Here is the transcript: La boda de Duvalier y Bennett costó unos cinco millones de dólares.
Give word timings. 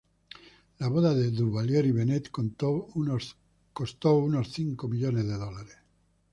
La 0.79 0.87
boda 0.87 1.13
de 1.13 1.29
Duvalier 1.29 1.85
y 1.85 1.91
Bennett 1.91 2.31
costó 2.31 2.87
unos 2.95 4.49
cinco 4.51 4.87
millones 4.87 5.27
de 5.27 5.33
dólares. 5.37 5.77